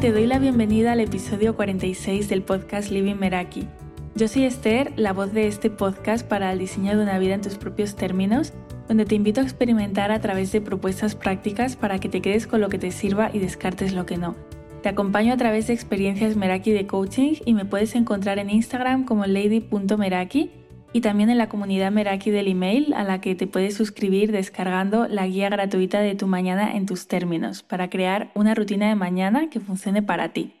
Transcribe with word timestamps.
te 0.00 0.12
doy 0.12 0.26
la 0.26 0.38
bienvenida 0.38 0.92
al 0.92 1.00
episodio 1.00 1.54
46 1.56 2.30
del 2.30 2.40
podcast 2.40 2.90
Living 2.90 3.16
Meraki. 3.16 3.68
Yo 4.14 4.28
soy 4.28 4.44
Esther, 4.44 4.94
la 4.96 5.12
voz 5.12 5.34
de 5.34 5.46
este 5.46 5.68
podcast 5.68 6.26
para 6.26 6.50
el 6.52 6.58
diseño 6.58 6.96
de 6.96 7.02
una 7.02 7.18
vida 7.18 7.34
en 7.34 7.42
tus 7.42 7.58
propios 7.58 7.96
términos, 7.96 8.54
donde 8.88 9.04
te 9.04 9.14
invito 9.14 9.42
a 9.42 9.44
experimentar 9.44 10.10
a 10.10 10.18
través 10.18 10.52
de 10.52 10.62
propuestas 10.62 11.16
prácticas 11.16 11.76
para 11.76 11.98
que 11.98 12.08
te 12.08 12.22
quedes 12.22 12.46
con 12.46 12.62
lo 12.62 12.70
que 12.70 12.78
te 12.78 12.92
sirva 12.92 13.30
y 13.30 13.40
descartes 13.40 13.92
lo 13.92 14.06
que 14.06 14.16
no. 14.16 14.36
Te 14.82 14.88
acompaño 14.88 15.34
a 15.34 15.36
través 15.36 15.66
de 15.66 15.74
experiencias 15.74 16.34
Meraki 16.34 16.72
de 16.72 16.86
coaching 16.86 17.34
y 17.44 17.52
me 17.52 17.66
puedes 17.66 17.94
encontrar 17.94 18.38
en 18.38 18.48
Instagram 18.48 19.04
como 19.04 19.26
lady.meraki 19.26 20.50
y 20.92 21.00
también 21.00 21.30
en 21.30 21.38
la 21.38 21.48
comunidad 21.48 21.92
Meraki 21.92 22.30
del 22.30 22.48
email 22.48 22.92
a 22.94 23.04
la 23.04 23.20
que 23.20 23.34
te 23.34 23.46
puedes 23.46 23.74
suscribir 23.74 24.32
descargando 24.32 25.06
la 25.06 25.26
guía 25.26 25.48
gratuita 25.48 26.00
de 26.00 26.14
tu 26.14 26.26
mañana 26.26 26.76
en 26.76 26.86
tus 26.86 27.06
términos 27.06 27.62
para 27.62 27.90
crear 27.90 28.30
una 28.34 28.54
rutina 28.54 28.88
de 28.88 28.96
mañana 28.96 29.50
que 29.50 29.60
funcione 29.60 30.02
para 30.02 30.32
ti. 30.32 30.54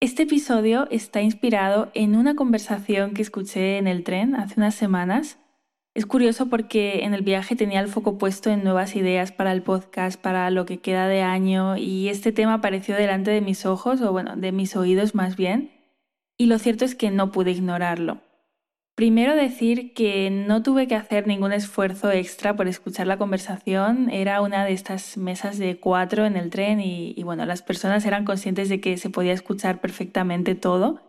Este 0.00 0.24
episodio 0.24 0.86
está 0.90 1.22
inspirado 1.22 1.90
en 1.94 2.14
una 2.14 2.36
conversación 2.36 3.14
que 3.14 3.22
escuché 3.22 3.78
en 3.78 3.88
el 3.88 4.04
tren 4.04 4.36
hace 4.36 4.54
unas 4.56 4.74
semanas. 4.74 5.38
Es 5.94 6.06
curioso 6.06 6.48
porque 6.48 7.04
en 7.04 7.14
el 7.14 7.22
viaje 7.22 7.56
tenía 7.56 7.80
el 7.80 7.88
foco 7.88 8.18
puesto 8.18 8.50
en 8.50 8.62
nuevas 8.62 8.94
ideas 8.94 9.32
para 9.32 9.50
el 9.50 9.62
podcast, 9.62 10.20
para 10.20 10.50
lo 10.50 10.66
que 10.66 10.78
queda 10.78 11.08
de 11.08 11.22
año, 11.22 11.76
y 11.76 12.08
este 12.08 12.30
tema 12.30 12.54
apareció 12.54 12.94
delante 12.94 13.32
de 13.32 13.40
mis 13.40 13.66
ojos, 13.66 14.00
o 14.00 14.12
bueno, 14.12 14.36
de 14.36 14.52
mis 14.52 14.76
oídos 14.76 15.16
más 15.16 15.34
bien, 15.34 15.72
y 16.36 16.46
lo 16.46 16.60
cierto 16.60 16.84
es 16.84 16.94
que 16.94 17.10
no 17.10 17.32
pude 17.32 17.50
ignorarlo. 17.50 18.20
Primero 18.98 19.36
decir 19.36 19.92
que 19.94 20.28
no 20.28 20.64
tuve 20.64 20.88
que 20.88 20.96
hacer 20.96 21.28
ningún 21.28 21.52
esfuerzo 21.52 22.10
extra 22.10 22.56
por 22.56 22.66
escuchar 22.66 23.06
la 23.06 23.16
conversación. 23.16 24.10
Era 24.10 24.42
una 24.42 24.64
de 24.64 24.72
estas 24.72 25.16
mesas 25.16 25.56
de 25.56 25.78
cuatro 25.78 26.26
en 26.26 26.36
el 26.36 26.50
tren 26.50 26.80
y, 26.80 27.22
bueno, 27.22 27.46
las 27.46 27.62
personas 27.62 28.04
eran 28.06 28.24
conscientes 28.24 28.68
de 28.68 28.80
que 28.80 28.96
se 28.96 29.08
podía 29.08 29.34
escuchar 29.34 29.80
perfectamente 29.80 30.56
todo. 30.56 31.00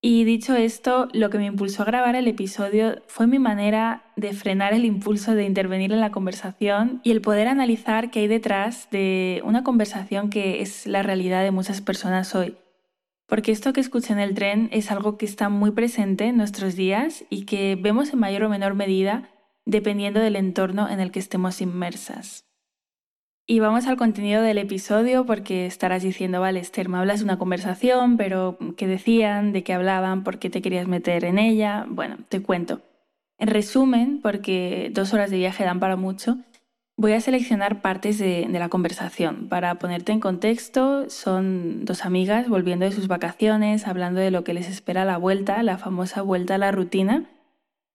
Y 0.00 0.24
dicho 0.24 0.56
esto, 0.56 1.08
lo 1.12 1.28
que 1.28 1.36
me 1.36 1.44
impulsó 1.44 1.82
a 1.82 1.84
grabar 1.84 2.16
el 2.16 2.26
episodio 2.26 3.02
fue 3.06 3.26
mi 3.26 3.38
manera 3.38 4.04
de 4.16 4.32
frenar 4.32 4.72
el 4.72 4.86
impulso 4.86 5.34
de 5.34 5.44
intervenir 5.44 5.92
en 5.92 6.00
la 6.00 6.12
conversación 6.12 7.02
y 7.04 7.10
el 7.10 7.20
poder 7.20 7.48
analizar 7.48 8.10
qué 8.10 8.20
hay 8.20 8.28
detrás 8.28 8.88
de 8.90 9.42
una 9.44 9.62
conversación 9.62 10.30
que 10.30 10.62
es 10.62 10.86
la 10.86 11.02
realidad 11.02 11.42
de 11.42 11.50
muchas 11.50 11.82
personas 11.82 12.34
hoy 12.34 12.56
porque 13.30 13.52
esto 13.52 13.72
que 13.72 13.80
escuché 13.80 14.12
en 14.12 14.18
el 14.18 14.34
tren 14.34 14.68
es 14.72 14.90
algo 14.90 15.16
que 15.16 15.24
está 15.24 15.48
muy 15.48 15.70
presente 15.70 16.24
en 16.26 16.36
nuestros 16.36 16.74
días 16.74 17.24
y 17.30 17.46
que 17.46 17.78
vemos 17.80 18.12
en 18.12 18.18
mayor 18.18 18.42
o 18.42 18.48
menor 18.48 18.74
medida 18.74 19.30
dependiendo 19.64 20.18
del 20.18 20.34
entorno 20.34 20.88
en 20.88 20.98
el 20.98 21.12
que 21.12 21.20
estemos 21.20 21.60
inmersas. 21.60 22.44
Y 23.46 23.60
vamos 23.60 23.86
al 23.86 23.96
contenido 23.96 24.42
del 24.42 24.58
episodio 24.58 25.26
porque 25.26 25.66
estarás 25.66 26.02
diciendo, 26.02 26.40
vale, 26.40 26.58
Esther, 26.58 26.88
me 26.88 26.98
hablas 26.98 27.20
de 27.20 27.24
una 27.24 27.38
conversación, 27.38 28.16
pero 28.16 28.58
¿qué 28.76 28.88
decían? 28.88 29.52
¿De 29.52 29.62
qué 29.62 29.74
hablaban? 29.74 30.24
¿Por 30.24 30.40
qué 30.40 30.50
te 30.50 30.60
querías 30.60 30.88
meter 30.88 31.24
en 31.24 31.38
ella? 31.38 31.86
Bueno, 31.88 32.16
te 32.28 32.42
cuento. 32.42 32.82
En 33.38 33.48
resumen, 33.48 34.20
porque 34.20 34.90
dos 34.92 35.14
horas 35.14 35.30
de 35.30 35.38
viaje 35.38 35.64
dan 35.64 35.78
para 35.78 35.96
mucho, 35.96 36.38
Voy 37.00 37.12
a 37.12 37.20
seleccionar 37.22 37.80
partes 37.80 38.18
de, 38.18 38.46
la 38.50 38.68
conversación 38.68 39.48
para 39.48 39.76
ponerte 39.76 40.12
en 40.12 40.20
contexto. 40.20 41.08
Son 41.08 41.86
dos 41.86 42.04
amigas 42.04 42.46
volviendo 42.46 42.84
de 42.84 42.92
sus 42.92 43.08
vacaciones, 43.08 43.86
hablando 43.86 44.20
de 44.20 44.30
lo 44.30 44.44
que 44.44 44.52
les 44.52 44.68
espera 44.68 45.06
la 45.06 45.16
vuelta, 45.16 45.62
la 45.62 45.78
famosa 45.78 46.20
vuelta 46.20 46.56
a 46.56 46.58
la 46.58 46.72
rutina. 46.72 47.24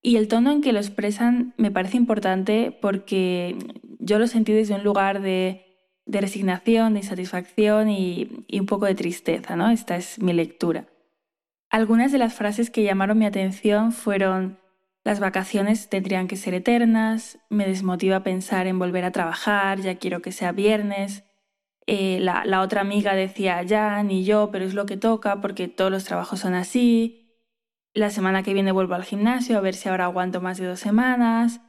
Y 0.01 0.15
el 0.15 0.27
tono 0.27 0.51
en 0.51 0.61
que 0.63 0.73
lo 0.73 0.79
expresan 0.79 1.53
me 1.55 1.69
parece 1.69 1.97
importante 1.97 2.75
porque 2.81 3.55
yo 3.99 4.17
lo 4.17 4.25
sentí 4.25 4.53
desde 4.53 4.73
un 4.73 4.83
lugar 4.83 5.21
de, 5.21 5.63
resignación, 6.07 6.93
de 6.93 7.01
insatisfacción 7.01 7.91
y, 7.91 8.43
y, 8.47 8.59
un 8.59 8.65
poco 8.65 8.87
de 8.87 8.95
tristeza, 8.95 9.55
¿no? 9.55 9.69
Esta 9.69 9.97
es 9.97 10.17
mi 10.17 10.33
lectura. 10.33 10.87
Algunas 11.69 12.11
de 12.11 12.17
las 12.17 12.33
frases 12.33 12.71
que 12.71 12.81
llamaron 12.81 13.19
mi 13.19 13.27
atención 13.27 13.91
fueron 13.91 14.57
las 15.05 15.19
vacaciones 15.21 15.87
tendrían 15.89 16.27
que 16.27 16.35
ser 16.35 16.55
eternas, 16.55 17.39
me 17.49 17.67
desmotiva 17.67 18.23
pensar 18.23 18.67
en 18.67 18.79
volver 18.79 19.05
a 19.05 19.11
trabajar, 19.11 19.79
ya 19.79 19.97
quiero 19.99 20.21
que 20.21 20.31
sea 20.33 20.51
viernes. 20.51 21.23
Eh, 21.87 22.19
la, 22.21 22.43
la 22.45 22.61
otra 22.61 22.81
amiga 22.81 23.13
decía, 23.15 23.61
ya, 23.63 24.01
ni 24.03 24.25
yo, 24.25 24.49
pero 24.51 24.65
es 24.65 24.73
lo 24.73 24.87
que 24.87 24.97
toca 24.97 25.41
porque 25.41 25.67
todos 25.67 25.91
los 25.91 26.05
trabajos 26.05 26.39
son 26.41 26.55
así. 26.55 27.31
La 27.93 28.09
semana 28.09 28.43
que 28.43 28.53
viene 28.53 28.71
vuelvo 28.71 28.95
al 28.95 29.05
gimnasio 29.05 29.57
a 29.57 29.61
ver 29.61 29.75
si 29.75 29.89
ahora 29.89 30.05
aguanto 30.05 30.41
más 30.41 30.57
de 30.57 30.67
dos 30.67 30.79
semanas. 30.79 31.61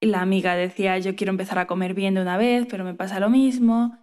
La 0.00 0.22
amiga 0.22 0.56
decía, 0.56 0.98
yo 0.98 1.14
quiero 1.16 1.32
empezar 1.32 1.58
a 1.58 1.66
comer 1.66 1.94
bien 1.94 2.14
de 2.14 2.22
una 2.22 2.38
vez, 2.38 2.66
pero 2.70 2.84
me 2.84 2.94
pasa 2.94 3.20
lo 3.20 3.30
mismo. 3.30 3.98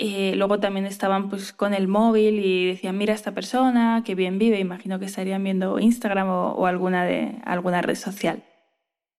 Eh, 0.00 0.34
luego 0.36 0.60
también 0.60 0.86
estaban 0.86 1.28
pues, 1.28 1.52
con 1.52 1.74
el 1.74 1.88
móvil 1.88 2.38
y 2.38 2.66
decían, 2.66 2.96
mira 2.96 3.14
esta 3.14 3.32
persona, 3.32 4.04
que 4.06 4.14
bien 4.14 4.38
vive, 4.38 4.60
imagino 4.60 5.00
que 5.00 5.06
estarían 5.06 5.42
viendo 5.42 5.80
Instagram 5.80 6.28
o, 6.28 6.66
alguna, 6.66 7.04
de, 7.04 7.34
alguna 7.44 7.82
red 7.82 7.96
social. 7.96 8.44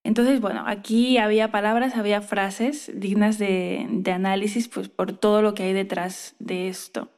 Entonces, 0.04 0.40
bueno, 0.40 0.64
aquí 0.66 1.18
había 1.18 1.50
palabras, 1.50 1.96
había 1.96 2.22
frases 2.22 2.90
dignas 2.94 3.38
de, 3.38 3.86
de 3.90 4.12
análisis 4.12 4.68
pues, 4.68 4.88
por 4.88 5.12
todo 5.12 5.42
lo 5.42 5.52
que 5.52 5.64
hay 5.64 5.74
detrás 5.74 6.34
de 6.38 6.68
esto. 6.68 7.10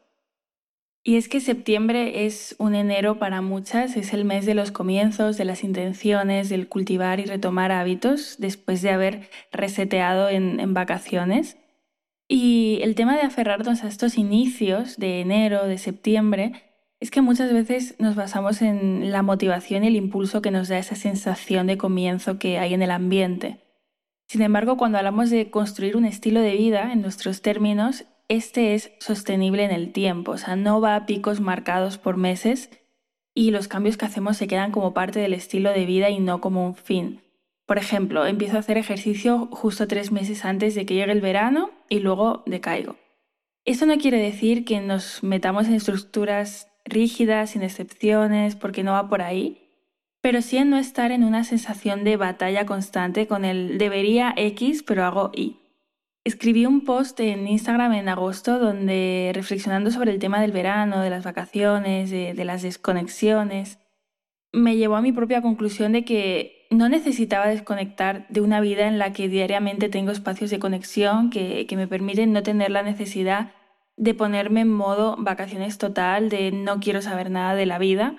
Y 1.05 1.17
es 1.17 1.29
que 1.29 1.41
septiembre 1.41 2.27
es 2.27 2.57
un 2.59 2.75
enero 2.75 3.21
para 3.21 3.43
muchas, 3.43 3.97
es 3.97 4.13
el 4.13 4.25
mes 4.25 4.45
de 4.45 4.55
los 4.55 4.73
comienzos, 4.73 5.37
de 5.37 5.45
las 5.45 5.63
intenciones, 5.63 6.49
del 6.49 6.69
cultivar 6.69 7.21
y 7.21 7.27
retomar 7.27 7.71
hábitos 7.71 8.37
después 8.39 8.83
de 8.83 8.91
haber 8.91 9.31
reseteado 9.53 10.29
en 10.29 10.75
vacaciones. 10.75 11.57
Y 12.35 12.79
el 12.81 12.95
tema 12.95 13.15
de 13.15 13.21
aferrarnos 13.21 13.85
a 13.85 13.89
estos 13.89 14.17
inicios 14.17 14.97
de 14.97 15.21
enero, 15.21 15.67
de 15.67 15.77
septiembre, 15.77 16.53
es 16.99 17.11
que 17.11 17.21
muchas 17.21 17.53
veces 17.53 17.95
nos 17.99 18.15
basamos 18.15 18.63
en 18.63 19.13
la 19.13 19.21
motivación 19.21 19.85
y 19.85 19.89
el 19.89 19.97
impulso 19.97 20.41
que 20.41 20.51
nos 20.51 20.69
da 20.69 20.79
esa 20.79 20.95
sensación 20.95 21.67
de 21.67 21.77
comienzo 21.77 22.39
que 22.39 22.59
hay 22.59 22.73
en 22.73 22.81
el 22.81 22.91
ambiente. 22.91 23.61
Sin 24.29 24.41
embargo, 24.41 24.79
cuando 24.79 24.97
hablamos 24.97 25.29
de 25.29 25.51
construir 25.51 25.95
un 25.95 26.07
estilo 26.07 26.41
de 26.41 26.55
vida, 26.55 26.95
en 26.95 27.03
nuestros 27.03 27.43
términos, 27.43 28.07
este 28.29 28.73
es 28.73 28.93
sostenible 28.99 29.65
en 29.65 29.71
el 29.71 29.93
tiempo, 29.93 30.33
o 30.33 30.39
sea, 30.39 30.57
no 30.57 30.81
va 30.81 30.97
a 30.97 31.05
picos 31.05 31.43
marcados 31.43 31.99
por 31.99 32.17
meses 32.17 32.71
y 33.35 33.51
los 33.51 33.69
cambios 33.69 33.99
que 33.99 34.07
hacemos 34.07 34.39
se 34.39 34.49
quedan 34.49 34.73
como 34.73 34.95
parte 34.95 35.21
del 35.21 35.35
estilo 35.35 35.69
de 35.69 35.85
vida 35.85 36.09
y 36.09 36.19
no 36.19 36.41
como 36.41 36.65
un 36.65 36.77
fin. 36.77 37.21
Por 37.67 37.79
ejemplo, 37.79 38.27
empiezo 38.27 38.57
a 38.57 38.61
hacer 38.61 38.77
ejercicio 38.77 39.49
justo 39.53 39.87
tres 39.87 40.13
meses 40.13 40.45
antes 40.45 40.75
de 40.75 40.85
que 40.85 40.95
llegue 40.95 41.13
el 41.13 41.21
verano 41.21 41.71
y 41.89 42.01
luego 42.01 42.43
decaigo. 42.47 42.97
Esto 43.65 43.87
no 43.87 43.97
quiere 43.99 44.19
decir 44.19 44.65
que 44.65 44.81
nos 44.81 45.23
metamos 45.23 45.69
en 45.69 45.75
estructuras 45.75 46.69
rígidas, 46.85 47.51
sin 47.51 47.63
excepciones, 47.63 48.57
porque 48.57 48.83
no 48.83 48.93
va 48.93 49.09
por 49.09 49.23
ahí, 49.23 49.63
pero 50.21 50.43
sí 50.43 50.57
en 50.57 50.71
no 50.71 50.79
estar 50.79 51.13
en 51.13 51.23
una 51.23 51.45
sensación 51.45 52.03
de 52.03 52.17
batalla 52.17 52.67
constante 52.67 53.27
con 53.27 53.45
el 53.45 53.79
debería 53.79 54.35
X, 54.37 54.83
pero 54.83 55.05
hago 55.05 55.31
Y. 55.35 55.59
Escribí 56.25 56.67
un 56.67 56.85
post 56.85 57.19
en 57.21 57.49
Instagram 57.49 57.95
en 57.95 58.09
agosto 58.09 58.59
donde 58.59 59.33
reflexionando 59.35 59.91
sobre 59.91 60.13
el 60.13 60.21
tema 60.21 60.41
del 60.41 60.53
verano, 60.53 61.01
de 61.01 61.11
las 61.11 61.25
vacaciones, 61.25 62.11
de, 62.11 62.35
de 62.35 62.45
las 62.45 62.63
desconexiones, 62.63 63.79
me 64.53 64.77
llevó 64.77 64.97
a 64.97 65.03
mi 65.03 65.13
propia 65.13 65.43
conclusión 65.43 65.93
de 65.93 66.05
que 66.05 66.62
no 66.73 66.89
necesitaba 66.89 67.49
desconectar 67.49 68.27
de 68.29 68.41
una 68.41 68.61
vida 68.61 68.87
en 68.87 68.99
la 68.99 69.13
que 69.13 69.29
diariamente 69.29 69.89
tengo 69.89 70.11
espacios 70.11 70.51
de 70.51 70.59
conexión 70.59 71.31
que, 71.31 71.67
me 71.77 71.89
permiten 71.89 72.33
no 72.33 72.43
tener 72.43 72.71
la 72.71 72.83
necesidad 72.83 73.51
de 73.97 74.15
ponerme 74.15 74.63
en 74.63 74.73
modo 74.73 75.17
vacaciones 75.19 75.79
total, 75.79 76.29
de 76.29 76.51
no 76.53 76.81
quiero 76.81 77.03
saber 77.03 77.31
nada 77.31 77.55
de 77.55 77.67
la 77.67 77.79
vida. 77.79 78.17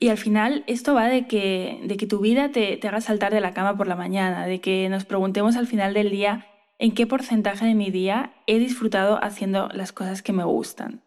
Y 0.00 0.08
al 0.08 0.18
final 0.18 0.64
esto 0.66 0.94
va 0.94 1.06
de 1.06 1.26
que, 1.26 1.80
de 1.84 1.96
que 1.96 2.06
tu 2.06 2.18
vida 2.18 2.50
te, 2.50 2.76
te 2.76 2.88
haga 2.88 3.00
saltar 3.00 3.32
de 3.32 3.40
la 3.40 3.52
cama 3.52 3.76
por 3.76 3.86
la 3.86 3.96
mañana, 3.96 4.46
de 4.46 4.60
que 4.60 4.88
nos 4.88 5.04
preguntemos 5.04 5.56
al 5.56 5.66
final 5.66 5.94
del 5.94 6.10
día 6.10 6.46
en 6.78 6.92
qué 6.92 7.06
porcentaje 7.06 7.64
de 7.66 7.74
mi 7.74 7.90
día 7.90 8.34
he 8.46 8.58
disfrutado 8.58 9.22
haciendo 9.22 9.68
las 9.68 9.92
cosas 9.92 10.22
que 10.22 10.32
me 10.32 10.44
gustan. 10.44 11.03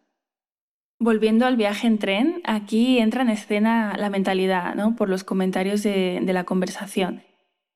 Volviendo 1.00 1.46
al 1.46 1.58
viaje 1.58 1.88
en 1.88 2.00
tren, 2.00 2.42
aquí 2.44 3.00
entra 3.00 3.22
en 3.22 3.30
escena 3.30 3.96
la 3.98 4.10
mentalidad, 4.10 4.76
¿no? 4.76 4.96
Por 4.96 5.10
los 5.10 5.24
comentarios 5.24 5.84
de, 5.84 6.20
de 6.22 6.34
la 6.34 6.44
conversación. 6.44 7.24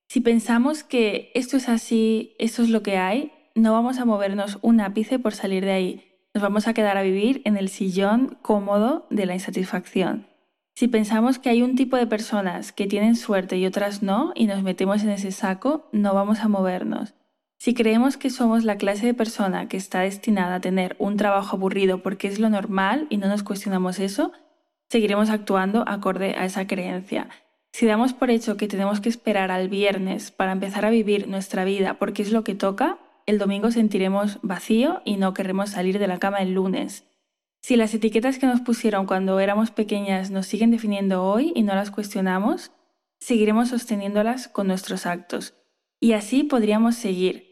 Si 0.10 0.22
pensamos 0.22 0.84
que 0.84 1.32
esto 1.36 1.58
es 1.58 1.70
así, 1.70 2.36
esto 2.40 2.64
es 2.64 2.70
lo 2.70 2.82
que 2.82 2.98
hay, 2.98 3.32
no 3.56 3.74
vamos 3.74 4.00
a 4.00 4.06
movernos 4.06 4.58
un 4.62 4.82
ápice 4.82 5.20
por 5.20 5.34
salir 5.34 5.66
de 5.66 5.72
ahí. 5.72 6.04
Nos 6.34 6.42
vamos 6.42 6.68
a 6.68 6.74
quedar 6.74 6.98
a 6.98 7.02
vivir 7.02 7.42
en 7.46 7.58
el 7.58 7.70
sillón 7.70 8.38
cómodo 8.42 9.06
de 9.10 9.26
la 9.26 9.34
insatisfacción. 9.34 10.28
Si 10.76 10.88
pensamos 10.88 11.38
que 11.38 11.50
hay 11.50 11.62
un 11.62 11.76
tipo 11.76 11.98
de 11.98 12.08
personas 12.08 12.72
que 12.72 12.88
tienen 12.88 13.16
suerte 13.16 13.58
y 13.58 13.66
otras 13.66 14.02
no, 14.02 14.32
y 14.36 14.48
nos 14.48 14.64
metemos 14.64 15.04
en 15.04 15.10
ese 15.10 15.32
saco, 15.32 15.90
no 15.92 16.14
vamos 16.14 16.40
a 16.40 16.48
movernos. 16.48 17.14
Si 17.64 17.76
creemos 17.76 18.18
que 18.18 18.32
somos 18.32 18.64
la 18.64 18.78
clase 18.78 19.06
de 19.06 19.14
persona 19.14 19.68
que 19.68 19.78
está 19.78 20.00
destinada 20.00 20.56
a 20.56 20.62
tener 20.62 20.96
un 20.98 21.16
trabajo 21.16 21.56
aburrido 21.56 22.02
porque 22.02 22.28
es 22.28 22.40
lo 22.40 22.50
normal 22.50 23.06
y 23.12 23.18
no 23.18 23.28
nos 23.28 23.44
cuestionamos 23.44 24.00
eso, 24.00 24.32
seguiremos 24.90 25.30
actuando 25.30 25.84
acorde 25.88 26.34
a 26.36 26.46
esa 26.46 26.66
creencia. 26.66 27.30
Si 27.72 27.86
damos 27.86 28.14
por 28.14 28.32
hecho 28.32 28.58
que 28.58 28.68
tenemos 28.68 29.00
que 29.00 29.10
esperar 29.10 29.52
al 29.52 29.70
viernes 29.70 30.32
para 30.32 30.54
empezar 30.54 30.88
a 30.88 30.90
vivir 30.90 31.28
nuestra 31.28 31.64
vida 31.64 32.00
porque 32.00 32.24
es 32.24 32.32
lo 32.32 32.44
que 32.44 32.56
toca, 32.56 32.98
el 33.28 33.38
domingo 33.38 33.70
sentiremos 33.70 34.40
vacío 34.42 35.04
y 35.06 35.18
no 35.18 35.36
querremos 35.36 35.70
salir 35.70 36.00
de 36.00 36.08
la 36.08 36.18
cama 36.18 36.40
el 36.40 36.56
lunes. 36.56 37.04
Si 37.62 37.76
las 37.76 37.94
etiquetas 37.94 38.40
que 38.40 38.48
nos 38.48 38.62
pusieron 38.62 39.06
cuando 39.06 39.40
éramos 39.40 39.70
pequeñas 39.70 40.32
nos 40.32 40.48
siguen 40.48 40.72
definiendo 40.72 41.24
hoy 41.24 41.54
y 41.56 41.62
no 41.62 41.76
las 41.76 41.92
cuestionamos, 41.92 42.72
seguiremos 43.20 43.70
sosteniéndolas 43.70 44.48
con 44.48 44.66
nuestros 44.66 45.06
actos. 45.06 45.54
Y 46.00 46.14
así 46.14 46.42
podríamos 46.42 46.96
seguir. 46.96 47.51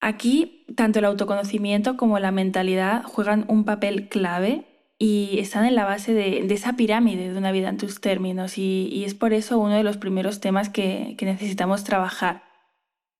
Aquí, 0.00 0.64
tanto 0.76 1.00
el 1.00 1.04
autoconocimiento 1.04 1.96
como 1.96 2.18
la 2.18 2.30
mentalidad 2.30 3.02
juegan 3.02 3.44
un 3.48 3.64
papel 3.64 4.08
clave 4.08 4.64
y 4.98 5.38
están 5.38 5.64
en 5.64 5.74
la 5.74 5.84
base 5.84 6.14
de, 6.14 6.46
esa 6.52 6.74
pirámide 6.74 7.32
de 7.32 7.38
una 7.38 7.52
vida 7.52 7.68
en 7.68 7.78
tus 7.78 8.00
términos 8.00 8.58
y, 8.58 9.04
es 9.04 9.14
por 9.14 9.32
eso 9.32 9.58
uno 9.58 9.74
de 9.74 9.82
los 9.82 9.96
primeros 9.96 10.40
temas 10.40 10.68
que, 10.68 11.14
que 11.18 11.26
necesitamos 11.26 11.84
trabajar. 11.84 12.42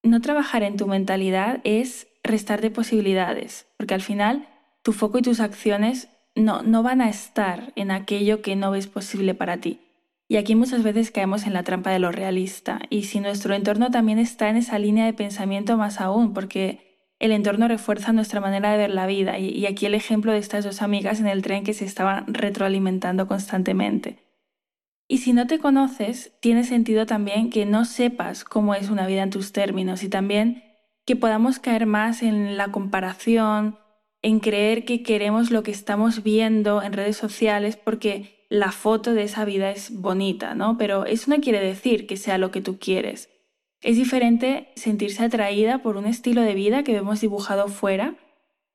No 0.02 0.20
trabajar 0.20 0.62
en 0.62 0.76
tu 0.76 0.86
mentalidad 0.86 1.60
es 1.64 2.08
restar 2.22 2.60
de 2.60 2.70
posibilidades, 2.70 3.66
porque 3.76 3.94
al 3.94 4.02
final 4.02 4.48
tu 4.82 4.92
foco 4.92 5.18
y 5.18 5.22
tus 5.22 5.40
acciones 5.40 6.08
no, 6.34 6.62
no 6.62 6.82
van 6.82 7.00
a 7.00 7.08
estar 7.08 7.72
en 7.74 7.90
aquello 7.90 8.42
que 8.42 8.54
no 8.54 8.70
ves 8.70 8.86
posible 8.86 9.34
para 9.34 9.58
ti. 9.58 9.80
Y 10.28 10.36
aquí 10.36 10.54
muchas 10.54 10.82
veces 10.82 11.10
caemos 11.10 11.46
en 11.46 11.54
la 11.54 11.62
trampa 11.62 11.90
de 11.90 11.98
lo 11.98 12.12
realista. 12.12 12.80
Y 12.90 13.04
si 13.04 13.18
nuestro 13.18 13.54
entorno 13.54 13.90
también 13.90 14.18
está 14.18 14.50
en 14.50 14.56
esa 14.56 14.78
línea 14.78 15.06
de 15.06 15.14
pensamiento 15.14 15.78
más 15.78 16.02
aún, 16.02 16.34
porque 16.34 16.88
el 17.18 17.32
entorno 17.32 17.66
refuerza 17.66 18.12
nuestra 18.12 18.40
manera 18.40 18.70
de 18.70 18.78
ver 18.78 18.90
la 18.90 19.06
vida. 19.06 19.38
Y, 19.38 19.64
aquí 19.66 19.86
el 19.86 19.94
ejemplo 19.94 20.32
de 20.32 20.38
estas 20.38 20.64
dos 20.64 20.82
amigas 20.82 21.20
en 21.20 21.26
el 21.26 21.42
tren 21.42 21.64
que 21.64 21.72
se 21.72 21.86
estaban 21.86 22.32
retroalimentando 22.32 23.26
constantemente. 23.26 24.18
Y 25.08 25.18
si 25.18 25.32
no 25.32 25.46
te 25.46 25.58
conoces, 25.58 26.38
tiene 26.40 26.64
sentido 26.64 27.06
también 27.06 27.48
que 27.48 27.64
no 27.64 27.86
sepas 27.86 28.44
cómo 28.44 28.74
es 28.74 28.90
una 28.90 29.06
vida 29.06 29.22
en 29.22 29.30
tus 29.30 29.52
términos 29.52 30.04
y 30.04 30.10
también 30.10 30.62
que 31.06 31.16
podamos 31.16 31.58
caer 31.58 31.86
más 31.86 32.22
en 32.22 32.58
la 32.58 32.70
comparación, 32.70 33.78
en 34.20 34.40
creer 34.40 34.84
que 34.84 35.02
queremos 35.02 35.50
lo 35.50 35.62
que 35.62 35.70
estamos 35.70 36.22
viendo 36.22 36.82
en 36.82 36.92
redes 36.92 37.16
sociales 37.16 37.78
porque 37.78 38.37
la 38.48 38.72
foto 38.72 39.14
de 39.14 39.24
esa 39.24 39.44
vida 39.44 39.70
es 39.70 39.90
bonita, 40.00 40.54
¿no? 40.54 40.78
Pero 40.78 41.04
eso 41.04 41.30
no 41.30 41.40
quiere 41.40 41.60
decir 41.60 42.06
que 42.06 42.16
sea 42.16 42.38
lo 42.38 42.50
que 42.50 42.60
tú 42.60 42.78
quieres. 42.78 43.28
Es 43.80 43.96
diferente 43.96 44.68
sentirse 44.74 45.24
atraída 45.24 45.78
por 45.82 45.96
un 45.96 46.06
estilo 46.06 46.42
de 46.42 46.54
vida 46.54 46.82
que 46.82 46.92
vemos 46.94 47.20
dibujado 47.20 47.68
fuera 47.68 48.16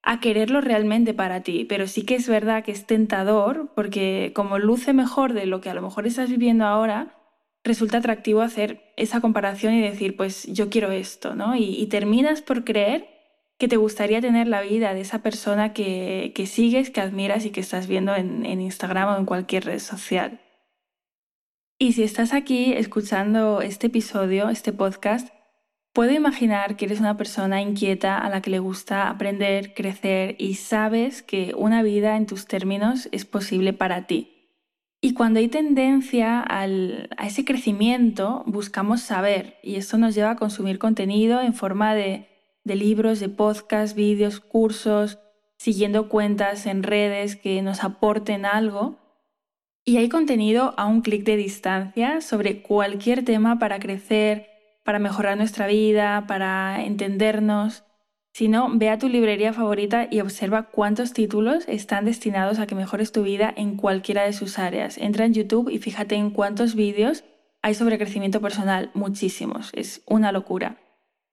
a 0.01 0.19
quererlo 0.19 0.61
realmente 0.61 1.13
para 1.13 1.41
ti, 1.41 1.65
pero 1.65 1.87
sí 1.87 2.03
que 2.03 2.15
es 2.15 2.27
verdad 2.27 2.63
que 2.63 2.71
es 2.71 2.85
tentador 2.85 3.71
porque 3.73 4.31
como 4.35 4.59
luce 4.59 4.93
mejor 4.93 5.33
de 5.33 5.45
lo 5.45 5.61
que 5.61 5.69
a 5.69 5.73
lo 5.73 5.81
mejor 5.81 6.05
estás 6.05 6.29
viviendo 6.29 6.65
ahora, 6.65 7.15
resulta 7.63 7.97
atractivo 7.97 8.41
hacer 8.41 8.93
esa 8.97 9.21
comparación 9.21 9.73
y 9.73 9.81
decir, 9.81 10.17
pues 10.17 10.45
yo 10.47 10.69
quiero 10.69 10.91
esto, 10.91 11.35
¿no? 11.35 11.55
Y, 11.55 11.75
y 11.75 11.87
terminas 11.87 12.41
por 12.41 12.65
creer 12.65 13.12
que 13.63 13.69
te 13.69 13.77
gustaría 13.77 14.19
tener 14.19 14.50
la 14.50 14.60
vida 14.60 14.94
de 14.94 15.00
esa 15.00 15.19
persona 15.19 15.71
que, 15.71 16.33
que 16.36 16.48
sigues, 16.48 16.89
que 16.89 17.00
admiras 17.00 17.45
y 17.45 17.51
que 17.51 17.62
estás 17.62 17.88
viendo 17.88 18.13
en, 18.13 18.44
Instagram 18.60 19.07
o 19.07 19.18
en 19.18 19.25
cualquier 19.25 19.63
red 19.63 19.80
social. 19.80 20.42
Y 21.80 21.94
si 21.94 22.04
estás 22.04 22.33
aquí 22.33 22.74
escuchando 22.74 23.62
este 23.62 23.88
episodio, 23.88 24.50
este 24.50 24.74
podcast, 24.74 25.30
puedo 25.94 26.12
imaginar 26.12 26.75
que 26.75 26.83
eres 26.83 27.00
una 27.00 27.15
persona 27.15 27.62
inquieta 27.62 28.18
a 28.18 28.30
la 28.30 28.42
que 28.42 28.50
le 28.50 28.60
gusta 28.60 29.10
aprender, 29.10 29.74
crecer 29.74 30.36
y 30.39 30.56
sabes 30.56 31.24
que 31.24 31.54
una 31.56 31.83
vida 31.83 32.18
en 32.18 32.25
tus 32.25 32.48
términos 32.48 33.07
es 33.13 33.24
posible 33.24 33.71
para 33.71 34.07
ti. 34.07 34.59
Y 35.00 35.13
cuando 35.13 35.39
hay 35.39 35.48
tendencia 35.48 36.42
al, 36.42 37.07
a 37.16 37.27
ese 37.27 37.45
crecimiento, 37.45 38.44
buscamos 38.45 39.00
saber 39.00 39.56
y 39.63 39.77
esto 39.77 39.98
nos 39.98 40.16
lleva 40.16 40.31
a 40.31 40.36
consumir 40.36 40.80
contenido 40.80 41.39
en 41.39 41.54
forma 41.54 41.95
de 41.95 42.32
de 42.63 42.75
libros, 42.75 43.19
de 43.19 43.30
podcasts, 43.30 43.95
vídeos, 43.95 44.39
cursos, 44.39 45.19
siguiendo 45.57 46.10
cuentas 46.10 46.65
en 46.65 46.83
redes 46.83 47.36
que 47.36 47.62
nos 47.62 47.83
aporten 47.83 48.45
algo. 48.45 48.98
Y 49.86 49.98
hay 49.98 50.10
contenido 50.10 50.74
a 50.77 50.86
un 50.86 51.01
clic 51.01 51.24
de 51.24 51.36
distancia 51.36 52.21
sobre 52.21 52.62
cualquier 52.62 53.25
tema 53.25 53.60
para 53.60 53.80
crecer, 53.80 54.48
para 54.83 55.00
mejorar 55.00 55.38
nuestra 55.38 55.68
vida, 55.68 56.25
para 56.27 56.83
entendernos. 56.83 57.83
Si 58.33 58.48
no, 58.48 58.69
ve 58.74 58.89
a 58.89 58.98
tu 58.98 59.09
librería 59.09 59.54
favorita 59.54 60.07
y 60.09 60.19
observa 60.21 60.63
cuántos 60.63 61.13
títulos 61.13 61.66
están 61.68 62.06
destinados 62.06 62.59
a 62.59 62.66
que 62.66 62.75
mejores 62.75 63.12
tu 63.12 63.24
vida 63.24 63.54
en 63.56 63.77
cualquiera 63.77 64.24
de 64.24 64.33
sus 64.33 64.57
áreas. 64.57 64.98
Entra 64.98 65.25
en 65.25 65.33
YouTube 65.33 65.69
y 65.69 65.77
fíjate 65.77 66.16
en 66.16 66.31
cuántos 66.31 66.75
vídeos 66.75 67.24
hay 67.62 67.75
sobre 67.75 67.98
crecimiento 67.98 68.42
personal. 68.42 68.89
Muchísimos. 68.94 69.69
Es 69.74 70.01
una 70.07 70.31
locura. 70.31 70.77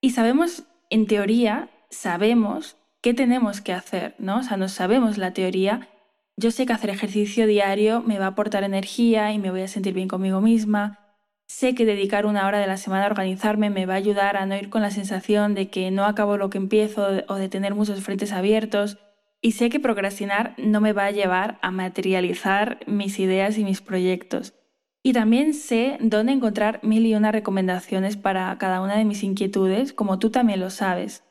Y 0.00 0.10
sabemos 0.10 0.64
en 0.90 1.06
teoría 1.06 1.70
sabemos 1.88 2.76
qué 3.00 3.14
tenemos 3.14 3.60
que 3.60 3.72
hacer, 3.72 4.14
¿no? 4.18 4.38
O 4.38 4.42
sea, 4.42 4.56
no 4.56 4.68
sabemos 4.68 5.18
la 5.18 5.32
teoría. 5.32 5.88
Yo 6.36 6.50
sé 6.50 6.66
que 6.66 6.72
hacer 6.72 6.90
ejercicio 6.90 7.46
diario 7.46 8.02
me 8.02 8.18
va 8.18 8.26
a 8.26 8.28
aportar 8.30 8.64
energía 8.64 9.32
y 9.32 9.38
me 9.38 9.50
voy 9.50 9.62
a 9.62 9.68
sentir 9.68 9.94
bien 9.94 10.08
conmigo 10.08 10.40
misma. 10.40 10.98
Sé 11.46 11.74
que 11.74 11.84
dedicar 11.84 12.26
una 12.26 12.46
hora 12.46 12.60
de 12.60 12.66
la 12.66 12.76
semana 12.76 13.04
a 13.04 13.10
organizarme 13.10 13.70
me 13.70 13.86
va 13.86 13.94
a 13.94 13.98
ayudar 13.98 14.36
a 14.36 14.46
no 14.46 14.56
ir 14.56 14.70
con 14.70 14.82
la 14.82 14.90
sensación 14.90 15.54
de 15.54 15.68
que 15.68 15.90
no 15.90 16.04
acabo 16.04 16.36
lo 16.36 16.50
que 16.50 16.58
empiezo 16.58 17.08
o 17.28 17.34
de 17.34 17.48
tener 17.48 17.74
muchos 17.74 18.00
frentes 18.02 18.32
abiertos. 18.32 18.98
Y 19.42 19.52
sé 19.52 19.70
que 19.70 19.80
procrastinar 19.80 20.54
no 20.58 20.80
me 20.80 20.92
va 20.92 21.06
a 21.06 21.10
llevar 21.10 21.58
a 21.62 21.70
materializar 21.70 22.78
mis 22.86 23.18
ideas 23.18 23.58
y 23.58 23.64
mis 23.64 23.80
proyectos. 23.80 24.54
Y 25.02 25.14
también 25.14 25.54
sé 25.54 25.96
dónde 26.00 26.32
encontrar 26.32 26.80
mil 26.82 27.06
y 27.06 27.14
una 27.14 27.32
recomendaciones 27.32 28.16
para 28.16 28.56
cada 28.58 28.82
una 28.82 28.96
de 28.96 29.04
mis 29.04 29.22
inquietudes, 29.22 29.92
como 29.92 30.18
tú 30.18 30.30
también 30.30 30.60
lo 30.60 30.68
sabes. 30.68 31.24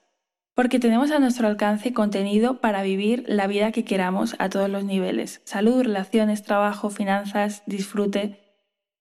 Porque 0.56 0.80
tenemos 0.80 1.12
a 1.12 1.20
nuestro 1.20 1.48
alcance 1.48 1.94
contenido 1.94 2.62
para 2.62 2.82
vivir 2.82 3.24
la 3.28 3.48
vida 3.48 3.72
que 3.72 3.86
queramos 3.86 4.36
a 4.40 4.50
todos 4.50 4.70
los 4.70 4.84
niveles. 4.84 5.42
Salud, 5.46 5.84
relaciones, 5.84 6.44
trabajo, 6.44 6.90
finanzas, 6.90 7.64
disfrute. 7.68 8.40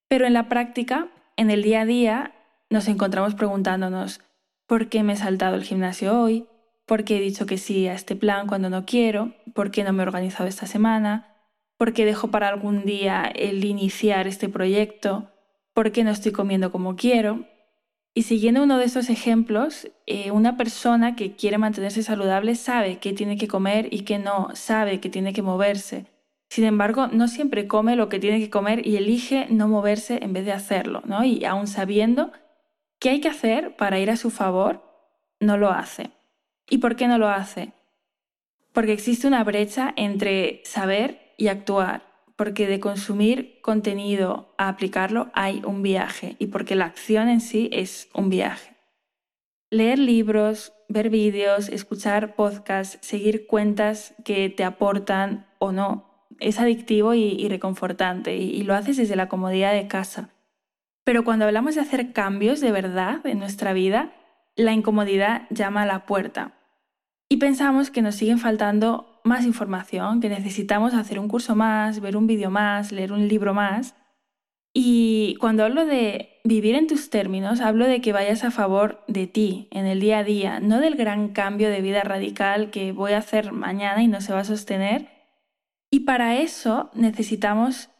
Pero 0.08 0.26
en 0.26 0.34
la 0.34 0.48
práctica, 0.48 1.08
en 1.36 1.50
el 1.50 1.62
día 1.62 1.80
a 1.80 1.86
día, 1.86 2.34
nos 2.70 2.88
encontramos 2.88 3.34
preguntándonos, 3.34 4.20
¿por 4.66 4.88
qué 4.88 5.02
me 5.02 5.14
he 5.14 5.16
saltado 5.16 5.56
el 5.56 5.64
gimnasio 5.64 6.20
hoy? 6.20 6.46
¿Por 6.84 7.04
qué 7.04 7.16
he 7.16 7.20
dicho 7.20 7.46
que 7.46 7.58
sí 7.58 7.88
a 7.88 7.94
este 7.94 8.16
plan 8.16 8.46
cuando 8.46 8.70
no 8.70 8.84
quiero? 8.84 9.34
¿Por 9.54 9.70
qué 9.70 9.82
no 9.82 9.92
me 9.92 10.02
he 10.02 10.06
organizado 10.06 10.48
esta 10.48 10.66
semana? 10.66 11.37
¿Por 11.78 11.92
qué 11.92 12.04
dejo 12.04 12.28
para 12.28 12.48
algún 12.48 12.84
día 12.84 13.24
el 13.24 13.64
iniciar 13.64 14.26
este 14.26 14.48
proyecto? 14.48 15.30
¿Por 15.72 15.92
qué 15.92 16.02
no 16.02 16.10
estoy 16.10 16.32
comiendo 16.32 16.72
como 16.72 16.96
quiero? 16.96 17.46
Y 18.14 18.24
siguiendo 18.24 18.64
uno 18.64 18.78
de 18.78 18.84
estos 18.84 19.10
ejemplos, 19.10 19.88
eh, 20.06 20.32
una 20.32 20.56
persona 20.56 21.14
que 21.14 21.36
quiere 21.36 21.56
mantenerse 21.56 22.02
saludable 22.02 22.56
sabe 22.56 22.98
qué 22.98 23.12
tiene 23.12 23.36
que 23.36 23.46
comer 23.46 23.86
y 23.94 24.00
qué 24.00 24.18
no, 24.18 24.48
sabe 24.54 24.98
que 24.98 25.08
tiene 25.08 25.32
que 25.32 25.42
moverse. 25.42 26.06
Sin 26.50 26.64
embargo, 26.64 27.06
no 27.06 27.28
siempre 27.28 27.68
come 27.68 27.94
lo 27.94 28.08
que 28.08 28.18
tiene 28.18 28.40
que 28.40 28.50
comer 28.50 28.84
y 28.84 28.96
elige 28.96 29.46
no 29.48 29.68
moverse 29.68 30.18
en 30.20 30.32
vez 30.32 30.46
de 30.46 30.52
hacerlo, 30.52 31.02
¿no? 31.04 31.22
Y 31.22 31.44
aún 31.44 31.68
sabiendo 31.68 32.32
qué 32.98 33.10
hay 33.10 33.20
que 33.20 33.28
hacer 33.28 33.76
para 33.76 34.00
ir 34.00 34.10
a 34.10 34.16
su 34.16 34.30
favor, 34.30 34.82
no 35.38 35.56
lo 35.56 35.70
hace. 35.70 36.10
¿Y 36.68 36.78
por 36.78 36.96
qué 36.96 37.06
no 37.06 37.18
lo 37.18 37.28
hace? 37.28 37.72
Porque 38.72 38.94
existe 38.94 39.28
una 39.28 39.44
brecha 39.44 39.94
entre 39.96 40.60
saber 40.64 41.27
y 41.38 41.48
actuar, 41.48 42.02
porque 42.36 42.66
de 42.66 42.80
consumir 42.80 43.60
contenido 43.62 44.54
a 44.58 44.68
aplicarlo 44.68 45.30
hay 45.32 45.62
un 45.64 45.82
viaje 45.82 46.36
y 46.38 46.48
porque 46.48 46.74
la 46.74 46.84
acción 46.84 47.30
en 47.30 47.40
sí 47.40 47.70
es 47.72 48.10
un 48.12 48.28
viaje. 48.28 48.76
Leer 49.70 49.98
libros, 49.98 50.74
ver 50.88 51.08
vídeos, 51.08 51.70
escuchar 51.70 52.34
podcasts, 52.34 52.98
seguir 53.00 53.46
cuentas 53.46 54.14
que 54.24 54.50
te 54.50 54.64
aportan 54.64 55.46
o 55.58 55.72
no, 55.72 56.26
es 56.40 56.60
adictivo 56.60 57.14
y, 57.14 57.48
reconfortante 57.48 58.36
y 58.36 58.62
lo 58.62 58.74
haces 58.74 58.96
desde 58.96 59.16
la 59.16 59.28
comodidad 59.28 59.72
de 59.72 59.88
casa. 59.88 60.30
Pero 61.04 61.24
cuando 61.24 61.46
hablamos 61.46 61.74
de 61.74 61.80
hacer 61.80 62.12
cambios 62.12 62.60
de 62.60 62.70
verdad 62.70 63.24
en 63.26 63.38
nuestra 63.38 63.72
vida, 63.72 64.12
la 64.56 64.72
incomodidad 64.72 65.46
llama 65.50 65.82
a 65.82 65.86
la 65.86 66.04
puerta. 66.04 66.52
Y 67.28 67.38
pensamos 67.38 67.90
que 67.90 68.02
nos 68.02 68.14
siguen 68.14 68.38
faltando 68.38 69.17
más 69.24 69.44
información, 69.44 70.20
que 70.20 70.28
necesitamos 70.28 70.94
hacer 70.94 71.18
un 71.18 71.28
curso 71.28 71.54
más, 71.54 72.00
ver 72.00 72.16
un 72.16 72.26
vídeo 72.26 72.50
más, 72.50 72.92
leer 72.92 73.12
un 73.12 73.28
libro 73.28 73.54
más. 73.54 73.94
Y 74.72 75.36
cuando 75.40 75.64
hablo 75.64 75.86
de 75.86 76.40
vivir 76.44 76.74
en 76.74 76.86
tus 76.86 77.10
términos, 77.10 77.60
hablo 77.60 77.86
de 77.86 78.00
que 78.00 78.12
vayas 78.12 78.44
a 78.44 78.50
favor 78.50 79.02
de 79.08 79.26
ti 79.26 79.68
en 79.70 79.86
el 79.86 80.00
día 80.00 80.18
a 80.18 80.24
día, 80.24 80.60
no 80.60 80.78
del 80.80 80.94
gran 80.94 81.28
cambio 81.28 81.70
de 81.70 81.80
vida 81.80 82.02
radical 82.02 82.70
que 82.70 82.92
voy 82.92 83.12
a 83.12 83.18
hacer 83.18 83.52
mañana 83.52 84.02
y 84.02 84.08
no 84.08 84.20
se 84.20 84.32
va 84.32 84.40
a 84.40 84.44
sostener. 84.44 85.08
Y 85.90 86.00
para 86.00 86.36
eso 86.36 86.90
necesitamos 86.94 87.90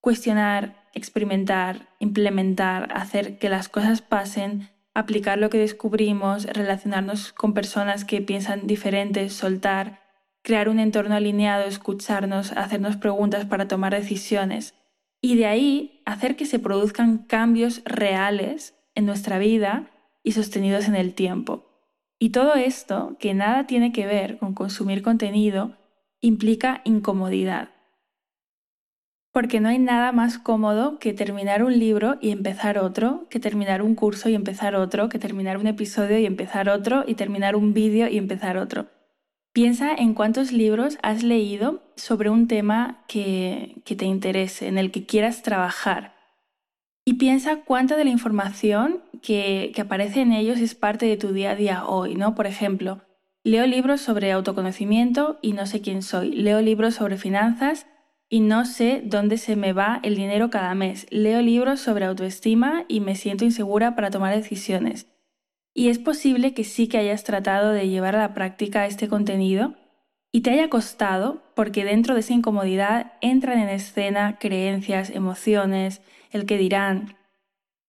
cuestionar, 0.00 0.88
experimentar, 0.92 1.88
implementar, 1.98 2.88
hacer 2.92 3.38
que 3.38 3.48
las 3.48 3.68
cosas 3.68 4.02
pasen, 4.02 4.70
aplicar 4.94 5.38
lo 5.38 5.50
que 5.50 5.58
descubrimos, 5.58 6.44
relacionarnos 6.44 7.32
con 7.32 7.54
personas 7.54 8.04
que 8.04 8.20
piensan 8.20 8.66
diferentes, 8.66 9.32
soltar, 9.32 10.07
crear 10.42 10.68
un 10.68 10.80
entorno 10.80 11.14
alineado, 11.14 11.64
escucharnos, 11.64 12.52
hacernos 12.52 12.96
preguntas 12.96 13.44
para 13.44 13.68
tomar 13.68 13.94
decisiones 13.94 14.74
y 15.20 15.36
de 15.36 15.46
ahí 15.46 16.02
hacer 16.06 16.36
que 16.36 16.46
se 16.46 16.58
produzcan 16.58 17.18
cambios 17.18 17.82
reales 17.84 18.74
en 18.94 19.06
nuestra 19.06 19.38
vida 19.38 19.90
y 20.22 20.32
sostenidos 20.32 20.88
en 20.88 20.94
el 20.94 21.14
tiempo. 21.14 21.64
Y 22.18 22.30
todo 22.30 22.54
esto, 22.54 23.16
que 23.20 23.34
nada 23.34 23.66
tiene 23.66 23.92
que 23.92 24.06
ver 24.06 24.38
con 24.38 24.54
consumir 24.54 25.02
contenido, 25.02 25.76
implica 26.20 26.80
incomodidad. 26.84 27.70
Porque 29.32 29.60
no 29.60 29.68
hay 29.68 29.78
nada 29.78 30.10
más 30.10 30.38
cómodo 30.38 30.98
que 30.98 31.12
terminar 31.12 31.62
un 31.62 31.78
libro 31.78 32.16
y 32.20 32.30
empezar 32.30 32.78
otro, 32.78 33.26
que 33.30 33.38
terminar 33.38 33.82
un 33.82 33.94
curso 33.94 34.28
y 34.28 34.34
empezar 34.34 34.74
otro, 34.74 35.08
que 35.08 35.18
terminar 35.18 35.58
un 35.58 35.68
episodio 35.68 36.18
y 36.18 36.26
empezar 36.26 36.68
otro, 36.68 37.04
y 37.06 37.14
terminar 37.14 37.54
un 37.54 37.72
vídeo 37.72 38.08
y 38.08 38.18
empezar 38.18 38.56
otro. 38.56 38.88
Piensa 39.58 39.92
en 39.92 40.14
cuántos 40.14 40.52
libros 40.52 40.98
has 41.02 41.24
leído 41.24 41.82
sobre 41.96 42.30
un 42.30 42.46
tema 42.46 43.02
que, 43.08 43.82
te 43.84 44.04
interese, 44.04 44.68
en 44.68 44.78
el 44.78 44.92
que 44.92 45.04
quieras 45.04 45.42
trabajar. 45.42 46.14
Y 47.04 47.14
piensa 47.14 47.64
cuánta 47.64 47.96
de 47.96 48.04
la 48.04 48.10
información 48.10 49.02
que, 49.20 49.72
que 49.74 49.80
aparece 49.80 50.20
en 50.20 50.30
ellos 50.30 50.60
es 50.60 50.76
parte 50.76 51.06
de 51.06 51.16
tu 51.16 51.32
día 51.32 51.50
a 51.50 51.56
día 51.56 51.86
hoy, 51.86 52.14
¿no? 52.14 52.36
Por 52.36 52.46
ejemplo, 52.46 53.00
leo 53.42 53.66
libros 53.66 54.00
sobre 54.00 54.30
autoconocimiento 54.30 55.40
y 55.42 55.54
no 55.54 55.66
sé 55.66 55.80
quién 55.80 56.02
soy. 56.02 56.30
Leo 56.30 56.60
libros 56.60 56.94
sobre 56.94 57.16
finanzas 57.16 57.88
y 58.28 58.38
no 58.38 58.64
sé 58.64 59.02
dónde 59.04 59.38
se 59.38 59.56
me 59.56 59.72
va 59.72 59.98
el 60.04 60.14
dinero 60.14 60.50
cada 60.50 60.72
mes. 60.76 61.08
Leo 61.10 61.42
libros 61.42 61.80
sobre 61.80 62.04
autoestima 62.04 62.84
y 62.86 63.00
me 63.00 63.16
siento 63.16 63.44
insegura 63.44 63.96
para 63.96 64.10
tomar 64.10 64.36
decisiones. 64.36 65.08
Y 65.78 65.90
es 65.90 66.00
posible 66.00 66.54
que 66.54 66.64
sí 66.64 66.88
que 66.88 66.98
hayas 66.98 67.22
tratado 67.22 67.70
de 67.70 67.88
llevar 67.88 68.16
a 68.16 68.18
la 68.18 68.34
práctica 68.34 68.86
este 68.86 69.06
contenido 69.06 69.76
y 70.32 70.40
te 70.40 70.50
haya 70.50 70.68
costado 70.68 71.40
porque 71.54 71.84
dentro 71.84 72.14
de 72.14 72.20
esa 72.20 72.32
incomodidad 72.32 73.12
entran 73.20 73.60
en 73.60 73.68
escena 73.68 74.38
creencias, 74.40 75.08
emociones, 75.08 76.00
el 76.32 76.46
que 76.46 76.58
dirán, 76.58 77.16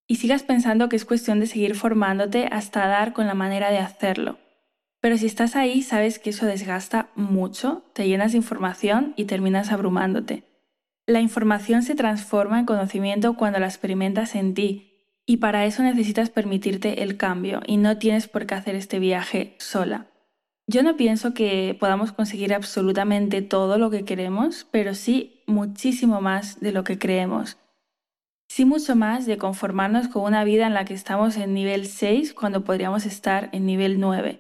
y 0.08 0.18
sigas 0.18 0.44
pensando 0.44 0.88
que 0.88 0.98
es 0.98 1.04
cuestión 1.04 1.40
de 1.40 1.48
seguir 1.48 1.74
formándote 1.74 2.48
hasta 2.52 2.86
dar 2.86 3.12
con 3.12 3.26
la 3.26 3.34
manera 3.34 3.72
de 3.72 3.80
hacerlo. 3.80 4.38
Pero 5.02 5.18
si 5.18 5.26
estás 5.26 5.56
ahí, 5.56 5.82
sabes 5.82 6.20
que 6.20 6.30
eso 6.30 6.46
desgasta 6.46 7.10
mucho, 7.16 7.90
te 7.94 8.08
llenas 8.08 8.34
de 8.34 8.38
información 8.38 9.16
y 9.18 9.26
terminas 9.26 9.72
abrumándote. 9.72 10.44
La 11.08 11.22
información 11.22 11.82
se 11.82 11.96
transforma 11.96 12.60
en 12.60 12.68
conocimiento 12.68 13.34
cuando 13.34 13.58
la 13.58 13.66
experimentas 13.66 14.36
en 14.36 14.54
ti, 14.54 14.89
y 15.30 15.38
para 15.38 15.68
eso 15.68 15.84
necesitas 15.84 16.32
permitirte 16.32 17.04
el 17.04 17.16
cambio 17.16 17.62
y 17.68 17.78
no 17.78 18.00
tienes 18.00 18.28
por 18.28 18.48
qué 18.48 18.56
hacer 18.56 18.74
este 18.74 18.98
viaje 18.98 19.54
sola. 19.60 20.08
Yo 20.66 20.82
no 20.82 20.98
pienso 20.98 21.36
que 21.36 21.78
podamos 21.80 22.12
conseguir 22.12 22.52
absolutamente 22.52 23.44
todo 23.44 23.78
lo 23.78 23.92
que 23.92 24.06
queremos, 24.06 24.66
pero 24.72 24.96
sí 24.96 25.44
muchísimo 25.46 26.20
más 26.20 26.60
de 26.62 26.72
lo 26.72 26.84
que 26.84 26.98
creemos. 26.98 27.60
Sí 28.50 28.66
mucho 28.66 28.96
más 28.96 29.28
de 29.28 29.38
conformarnos 29.38 30.08
con 30.08 30.24
una 30.24 30.44
vida 30.44 30.66
en 30.66 30.74
la 30.74 30.86
que 30.86 30.96
estamos 30.96 31.38
en 31.38 31.54
nivel 31.54 31.86
6 31.86 32.34
cuando 32.34 32.64
podríamos 32.64 33.06
estar 33.06 33.50
en 33.52 33.68
nivel 33.68 34.00
9. 34.00 34.40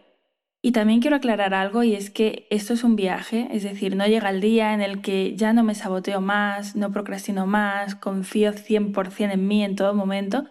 Y 0.63 0.72
también 0.72 1.01
quiero 1.01 1.17
aclarar 1.17 1.53
algo 1.53 1.84
y 1.84 1.93
es 1.93 2.10
que 2.10 2.48
esto 2.50 2.74
es 2.74 2.84
un 2.84 2.96
viaje, 2.96 3.48
es 3.51 3.62
decir, 3.62 3.96
no 3.96 4.08
llega 4.08 4.31
el 4.31 4.41
día 4.41 4.74
en 4.74 4.81
el 4.81 5.03
que 5.03 5.36
ya 5.36 5.53
no 5.53 5.62
me 5.62 5.75
saboteo 5.75 6.19
más, 6.19 6.75
no 6.75 6.91
procrastino 6.91 7.46
más, 7.46 7.93
confío 7.93 8.53
100% 8.53 9.34
en 9.34 9.48
mí 9.48 9.63
en 9.63 9.75
todo 9.75 9.93
momento, 9.93 10.48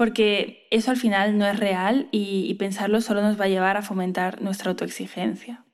porque 0.00 0.66
eso 0.70 0.90
al 0.90 0.96
final 0.96 1.36
no 1.36 1.44
es 1.46 1.60
real 1.60 2.08
y, 2.10 2.54
pensarlo 2.54 3.02
solo 3.02 3.20
nos 3.20 3.38
va 3.38 3.44
a 3.44 3.48
llevar 3.48 3.76
a 3.76 3.82
fomentar 3.82 4.40
nuestra 4.40 4.70
autoexigencia. 4.70 5.66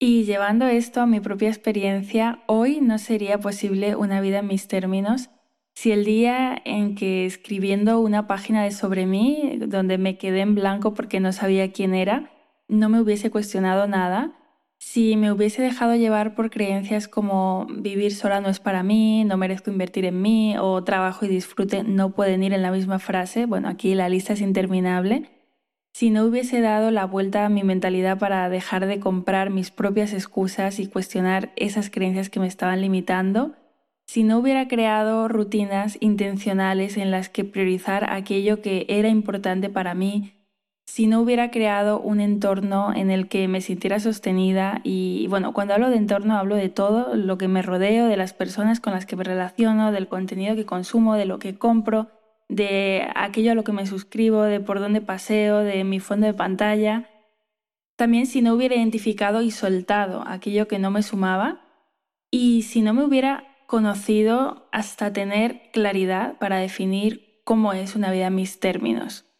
Y 0.00 0.24
llevando 0.24 0.66
esto 0.66 1.00
a 1.00 1.06
mi 1.06 1.20
propia 1.20 1.48
experiencia, 1.48 2.42
hoy 2.48 2.80
no 2.80 2.98
sería 2.98 3.38
posible 3.38 3.94
una 3.94 4.20
vida 4.20 4.40
en 4.40 4.48
mis 4.48 4.66
términos 4.66 5.30
si 5.76 5.92
el 5.92 6.04
día 6.04 6.60
en 6.64 6.96
que 6.96 7.24
escribiendo 7.24 8.00
una 8.00 8.26
página 8.26 8.64
de 8.64 8.72
sobre 8.72 9.06
mí, 9.06 9.60
donde 9.60 9.96
me 9.96 10.18
quedé 10.18 10.40
en 10.40 10.56
blanco 10.56 10.92
porque 10.92 11.20
no 11.20 11.32
sabía 11.32 11.70
quién 11.70 11.94
era, 11.94 12.32
no 12.66 12.88
me 12.88 13.00
hubiese 13.00 13.30
cuestionado 13.30 13.86
nada, 13.86 14.32
si 14.84 15.16
me 15.16 15.32
hubiese 15.32 15.62
dejado 15.62 15.96
llevar 15.96 16.34
por 16.34 16.50
creencias 16.50 17.08
como 17.08 17.66
vivir 17.68 18.14
sola 18.14 18.42
no 18.42 18.50
es 18.50 18.60
para 18.60 18.82
mí, 18.82 19.24
no 19.24 19.38
merezco 19.38 19.70
invertir 19.70 20.04
en 20.04 20.20
mí 20.20 20.56
o 20.58 20.84
trabajo 20.84 21.24
y 21.24 21.28
disfrute 21.28 21.82
no 21.82 22.10
pueden 22.10 22.44
ir 22.44 22.52
en 22.52 22.60
la 22.60 22.70
misma 22.70 22.98
frase, 22.98 23.46
bueno, 23.46 23.68
aquí 23.68 23.94
la 23.94 24.10
lista 24.10 24.34
es 24.34 24.42
interminable, 24.42 25.30
si 25.94 26.10
no 26.10 26.26
hubiese 26.26 26.60
dado 26.60 26.90
la 26.90 27.06
vuelta 27.06 27.46
a 27.46 27.48
mi 27.48 27.64
mentalidad 27.64 28.18
para 28.18 28.48
dejar 28.50 28.86
de 28.86 29.00
comprar 29.00 29.48
mis 29.48 29.70
propias 29.70 30.12
excusas 30.12 30.78
y 30.78 30.86
cuestionar 30.86 31.52
esas 31.56 31.88
creencias 31.88 32.28
que 32.28 32.38
me 32.38 32.46
estaban 32.46 32.82
limitando, 32.82 33.56
si 34.06 34.22
no 34.22 34.38
hubiera 34.38 34.68
creado 34.68 35.28
rutinas 35.28 35.96
intencionales 36.00 36.98
en 36.98 37.10
las 37.10 37.30
que 37.30 37.44
priorizar 37.44 38.12
aquello 38.12 38.60
que 38.60 38.84
era 38.90 39.08
importante 39.08 39.70
para 39.70 39.94
mí, 39.94 40.43
si 40.94 41.08
no 41.08 41.20
hubiera 41.20 41.50
creado 41.50 41.98
un 41.98 42.20
entorno 42.20 42.94
en 42.94 43.10
el 43.10 43.26
que 43.26 43.48
me 43.48 43.60
sintiera 43.60 43.98
sostenida 43.98 44.80
y 44.84 45.26
bueno, 45.26 45.52
cuando 45.52 45.74
hablo 45.74 45.90
de 45.90 45.96
entorno 45.96 46.38
hablo 46.38 46.54
de 46.54 46.68
todo 46.68 47.16
lo 47.16 47.36
que 47.36 47.48
me 47.48 47.62
rodeo, 47.62 48.06
de 48.06 48.16
las 48.16 48.32
personas 48.32 48.78
con 48.78 48.92
las 48.92 49.04
que 49.04 49.16
me 49.16 49.24
relaciono, 49.24 49.90
del 49.90 50.06
contenido 50.06 50.54
que 50.54 50.64
consumo, 50.64 51.16
de 51.16 51.24
lo 51.24 51.40
que 51.40 51.58
compro, 51.58 52.10
de 52.48 53.08
aquello 53.16 53.50
a 53.50 53.54
lo 53.56 53.64
que 53.64 53.72
me 53.72 53.88
suscribo, 53.88 54.42
de 54.42 54.60
por 54.60 54.78
dónde 54.78 55.00
paseo, 55.00 55.64
de 55.64 55.82
mi 55.82 55.98
fondo 55.98 56.28
de 56.28 56.34
pantalla. 56.34 57.10
También 57.96 58.26
si 58.26 58.40
no 58.40 58.54
hubiera 58.54 58.76
identificado 58.76 59.42
y 59.42 59.50
soltado 59.50 60.22
aquello 60.24 60.68
que 60.68 60.78
no 60.78 60.92
me 60.92 61.02
sumaba 61.02 61.60
y 62.30 62.62
si 62.62 62.82
no 62.82 62.94
me 62.94 63.02
hubiera 63.02 63.48
conocido 63.66 64.68
hasta 64.70 65.12
tener 65.12 65.72
claridad 65.72 66.38
para 66.38 66.58
definir 66.58 67.40
cómo 67.42 67.72
es 67.72 67.96
una 67.96 68.12
vida 68.12 68.28
en 68.28 68.36
mis 68.36 68.60
términos. 68.60 69.33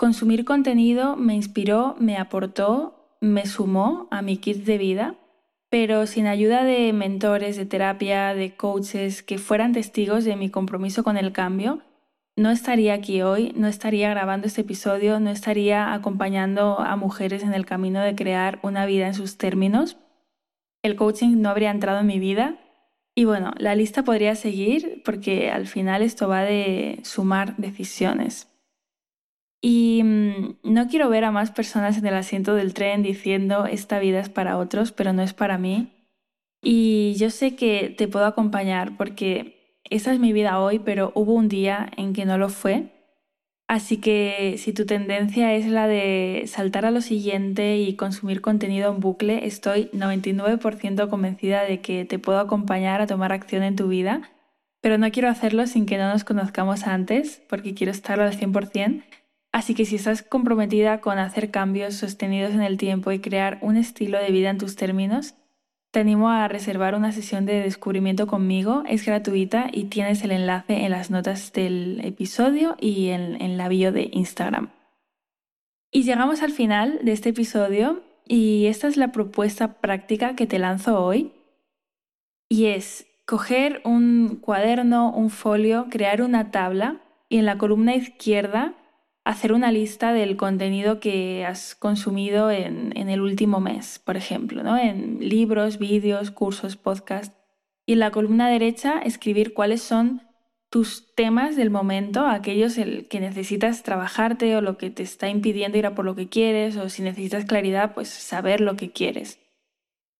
Consumir 0.00 0.46
contenido 0.46 1.14
me 1.14 1.34
inspiró, 1.34 1.94
me 1.98 2.16
aportó, 2.16 3.18
me 3.20 3.44
sumó 3.44 4.08
a 4.10 4.22
mi 4.22 4.38
kit 4.38 4.64
de 4.64 4.78
vida, 4.78 5.16
pero 5.68 6.06
sin 6.06 6.26
ayuda 6.26 6.64
de 6.64 6.94
mentores, 6.94 7.58
de 7.58 7.66
terapia, 7.66 8.32
de 8.32 8.56
coaches 8.56 9.22
que 9.22 9.36
fueran 9.36 9.74
testigos 9.74 10.24
de 10.24 10.36
mi 10.36 10.48
compromiso 10.48 11.04
con 11.04 11.18
el 11.18 11.32
cambio, 11.32 11.82
no 12.34 12.50
estaría 12.50 12.94
aquí 12.94 13.20
hoy, 13.20 13.52
no 13.56 13.68
estaría 13.68 14.08
grabando 14.08 14.46
este 14.46 14.62
episodio, 14.62 15.20
no 15.20 15.28
estaría 15.28 15.92
acompañando 15.92 16.80
a 16.80 16.96
mujeres 16.96 17.42
en 17.42 17.52
el 17.52 17.66
camino 17.66 18.00
de 18.00 18.14
crear 18.14 18.58
una 18.62 18.86
vida 18.86 19.06
en 19.06 19.12
sus 19.12 19.36
términos. 19.36 19.98
El 20.82 20.96
coaching 20.96 21.42
no 21.42 21.50
habría 21.50 21.70
entrado 21.70 22.00
en 22.00 22.06
mi 22.06 22.18
vida. 22.18 22.56
Y 23.14 23.26
bueno, 23.26 23.52
la 23.58 23.74
lista 23.74 24.02
podría 24.02 24.34
seguir 24.34 25.02
porque 25.04 25.50
al 25.50 25.66
final 25.66 26.00
esto 26.00 26.26
va 26.26 26.40
de 26.40 27.00
sumar 27.02 27.54
decisiones. 27.58 28.49
Y 29.60 30.02
mm, 30.02 30.56
no 30.62 30.88
quiero 30.88 31.08
ver 31.08 31.24
a 31.24 31.30
más 31.30 31.50
personas 31.50 31.98
en 31.98 32.06
el 32.06 32.14
asiento 32.14 32.54
del 32.54 32.74
tren 32.74 33.02
diciendo 33.02 33.66
esta 33.66 33.98
vida 33.98 34.20
es 34.20 34.28
para 34.28 34.58
otros, 34.58 34.92
pero 34.92 35.12
no 35.12 35.22
es 35.22 35.34
para 35.34 35.58
mí. 35.58 35.92
Y 36.62 37.14
yo 37.16 37.30
sé 37.30 37.56
que 37.56 37.94
te 37.96 38.08
puedo 38.08 38.26
acompañar 38.26 38.96
porque 38.96 39.78
esa 39.84 40.12
es 40.12 40.20
mi 40.20 40.32
vida 40.32 40.60
hoy, 40.60 40.78
pero 40.78 41.12
hubo 41.14 41.34
un 41.34 41.48
día 41.48 41.90
en 41.96 42.12
que 42.12 42.24
no 42.24 42.38
lo 42.38 42.48
fue. 42.48 42.92
Así 43.70 43.98
que 43.98 44.56
si 44.58 44.72
tu 44.72 44.84
tendencia 44.84 45.54
es 45.54 45.66
la 45.66 45.86
de 45.86 46.42
saltar 46.46 46.84
a 46.86 46.90
lo 46.90 47.00
siguiente 47.00 47.78
y 47.78 47.94
consumir 47.94 48.40
contenido 48.40 48.92
en 48.92 48.98
bucle, 48.98 49.46
estoy 49.46 49.90
99% 49.92 51.08
convencida 51.08 51.62
de 51.62 51.80
que 51.80 52.04
te 52.04 52.18
puedo 52.18 52.40
acompañar 52.40 53.00
a 53.00 53.06
tomar 53.06 53.32
acción 53.32 53.62
en 53.62 53.76
tu 53.76 53.86
vida, 53.86 54.22
pero 54.80 54.98
no 54.98 55.10
quiero 55.12 55.28
hacerlo 55.28 55.68
sin 55.68 55.86
que 55.86 55.98
no 55.98 56.08
nos 56.08 56.24
conozcamos 56.24 56.88
antes, 56.88 57.42
porque 57.48 57.74
quiero 57.74 57.92
estarlo 57.92 58.24
al 58.24 58.36
100%. 58.36 59.04
Así 59.52 59.74
que 59.74 59.84
si 59.84 59.96
estás 59.96 60.22
comprometida 60.22 61.00
con 61.00 61.18
hacer 61.18 61.50
cambios 61.50 61.94
sostenidos 61.94 62.52
en 62.52 62.62
el 62.62 62.76
tiempo 62.76 63.10
y 63.10 63.18
crear 63.18 63.58
un 63.62 63.76
estilo 63.76 64.18
de 64.18 64.30
vida 64.30 64.50
en 64.50 64.58
tus 64.58 64.76
términos, 64.76 65.34
te 65.90 66.00
animo 66.00 66.30
a 66.30 66.46
reservar 66.46 66.94
una 66.94 67.10
sesión 67.10 67.46
de 67.46 67.60
descubrimiento 67.60 68.28
conmigo. 68.28 68.84
Es 68.88 69.04
gratuita 69.04 69.66
y 69.72 69.84
tienes 69.84 70.22
el 70.22 70.30
enlace 70.30 70.84
en 70.84 70.92
las 70.92 71.10
notas 71.10 71.52
del 71.52 72.00
episodio 72.04 72.76
y 72.78 73.08
en, 73.08 73.56
la 73.56 73.68
bio 73.68 73.90
de 73.90 74.08
Instagram. 74.12 74.70
Y 75.90 76.04
llegamos 76.04 76.42
al 76.42 76.52
final 76.52 77.00
de 77.02 77.10
este 77.10 77.30
episodio 77.30 78.04
y 78.24 78.66
esta 78.66 78.86
es 78.86 78.96
la 78.96 79.10
propuesta 79.10 79.80
práctica 79.80 80.36
que 80.36 80.46
te 80.46 80.60
lanzo 80.60 81.04
hoy. 81.04 81.32
Y 82.48 82.66
es 82.66 83.08
coger 83.24 83.80
un 83.84 84.38
cuaderno, 84.40 85.10
un 85.10 85.28
folio, 85.28 85.88
crear 85.90 86.22
una 86.22 86.52
tabla 86.52 87.00
y 87.28 87.38
en 87.38 87.46
la 87.46 87.58
columna 87.58 87.96
izquierda 87.96 88.74
hacer 89.24 89.52
una 89.52 89.70
lista 89.70 90.12
del 90.12 90.36
contenido 90.36 91.00
que 91.00 91.44
has 91.44 91.74
consumido 91.74 92.50
en, 92.50 92.96
el 92.96 93.20
último 93.20 93.60
mes, 93.60 93.98
por 93.98 94.16
ejemplo, 94.16 94.62
¿no? 94.62 94.78
en 94.78 95.18
libros, 95.20 95.78
vídeos, 95.78 96.30
cursos, 96.30 96.76
podcasts. 96.76 97.36
Y 97.86 97.94
en 97.94 98.00
la 98.00 98.10
columna 98.10 98.48
derecha 98.48 99.00
escribir 99.00 99.52
cuáles 99.52 99.82
son 99.82 100.22
tus 100.70 101.12
temas 101.16 101.56
del 101.56 101.70
momento, 101.70 102.26
aquellos 102.26 102.74
que 102.74 103.20
necesitas 103.20 103.82
trabajarte 103.82 104.56
o 104.56 104.60
lo 104.60 104.78
que 104.78 104.90
te 104.90 105.02
está 105.02 105.28
impidiendo 105.28 105.76
ir 105.76 105.86
a 105.86 105.96
por 105.96 106.04
lo 106.04 106.14
que 106.14 106.28
quieres 106.28 106.76
o 106.76 106.88
si 106.88 107.02
necesitas 107.02 107.44
claridad, 107.44 107.92
pues 107.92 108.08
saber 108.08 108.60
lo 108.60 108.76
que 108.76 108.92
quieres. 108.92 109.40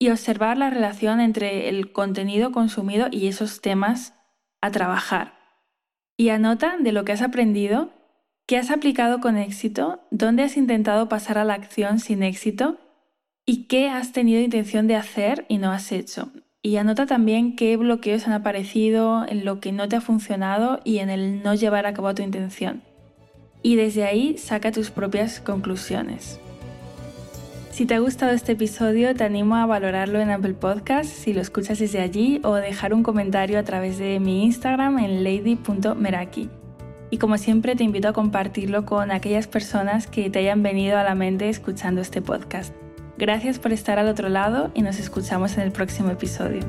Y 0.00 0.11
observar 0.11 0.59
la 0.59 0.71
relación 0.71 1.21
entre 1.21 1.69
el 1.69 1.92
contenido 1.92 2.50
consumido 2.50 3.07
y 3.11 3.28
esos 3.28 3.61
temas 3.61 4.14
a 4.61 4.71
trabajar. 4.73 5.38
Y 6.16 6.30
anota 6.30 6.76
de 6.78 6.92
lo 6.92 7.04
que 7.04 7.12
has 7.12 7.23
aprendido 7.23 8.00
¿Qué 8.50 8.57
has 8.57 8.73
aplicado 8.73 9.21
con 9.21 9.37
éxito? 9.37 10.00
¿Dónde 10.11 10.42
has 10.42 10.57
intentado 10.57 11.09
pasar 11.09 11.38
a 11.38 11.45
la 11.45 11.54
acción 11.54 12.00
sin 12.00 12.25
éxito? 12.25 12.78
y 13.47 13.66
qué 13.69 13.88
has 13.88 14.11
tenido 14.11 14.40
intención 14.40 14.88
de 14.88 14.97
hacer 14.97 15.45
y 15.49 15.59
no 15.59 15.71
has 15.71 15.92
hecho. 15.92 16.33
Y 16.62 16.76
anota 16.76 17.07
también 17.07 17.54
qué 17.54 17.76
bloqueos 17.76 18.26
han 18.26 18.33
aparecido 18.33 19.25
en 19.25 19.45
lo 19.45 19.61
que 19.61 19.71
no 19.71 19.88
te 19.88 19.95
ha 19.95 20.00
funcionado 20.00 20.80
y 20.83 20.99
en 20.99 21.11
el 21.11 21.45
no 21.45 21.54
llevar 21.54 21.87
a 21.87 21.95
cabo 21.95 22.12
tu 22.12 22.23
intención. 22.23 22.83
Y 23.62 23.76
desde 23.76 24.02
ahí 24.02 24.37
saca 24.37 24.73
tus 24.73 24.90
propias 24.90 25.40
conclusiones. 25.40 26.40
Si 27.71 27.87
te 27.87 27.95
ha 27.95 28.00
gustado 28.00 28.33
este 28.33 28.52
episodio, 28.52 29.14
te 29.14 29.23
animo 29.23 29.54
a 29.54 29.66
valorarlo 29.66 30.19
en 30.19 30.30
Apple 30.30 30.54
Podcasts 30.54 31.12
si 31.12 31.33
lo 31.33 31.40
escuchas 31.40 31.78
desde 31.78 32.00
allí 32.00 32.40
o 32.42 32.54
dejar 32.54 32.95
un 32.95 33.04
comentario 33.04 33.61
a 33.61 33.62
través 33.62 33.97
de 33.99 34.19
mi 34.19 34.42
Instagram 34.45 34.99
en 34.99 35.23
lady.meraki. 35.23 36.60
Y 37.11 37.19
como 37.19 37.38
siempre, 37.38 37.75
te 37.75 37.85
invito 37.85 38.09
a 38.09 38.12
compartirlo 38.12 38.87
con 38.87 39.11
aquellas 39.11 39.47
personas 39.49 40.07
que 40.07 40.31
te 40.31 40.38
hayan 40.38 40.62
venido 40.62 40.97
a 40.97 41.02
la 41.02 41.14
mente 41.14 41.49
escuchando 41.49 42.00
este 42.00 42.23
podcast. 42.23 42.75
Gracias 43.19 43.59
por 43.59 43.73
estar 43.73 43.99
al 43.99 44.09
otro 44.09 44.29
lado 44.29 44.71
y 44.75 44.83
nos 44.83 44.99
escuchamos 44.99 45.57
en 45.57 45.64
el 45.64 45.73
próximo 45.73 46.11
episodio. 46.11 46.61